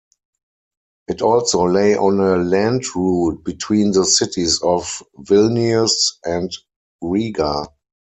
It 1.07 1.21
also 1.21 1.61
lay 1.67 1.95
on 1.95 2.21
a 2.21 2.35
land 2.37 2.81
route 2.95 3.43
between 3.43 3.91
the 3.91 4.03
cities 4.03 4.59
of 4.63 5.03
Vilnius 5.19 6.13
and 6.25 6.49
Riga. 7.03 7.67